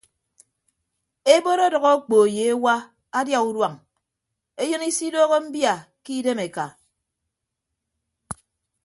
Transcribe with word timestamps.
Ebot 1.33 1.59
ọdʌk 1.65 1.85
okpo 1.95 2.17
ye 2.35 2.43
ewa 2.53 2.75
adia 3.17 3.39
uduañ 3.49 3.75
eyịn 4.61 4.83
isidooho 4.89 5.37
mbia 5.45 5.73
ke 6.03 6.11
idem 6.19 6.39
eka. 6.47 6.65